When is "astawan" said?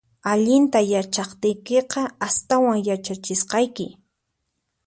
2.27-2.79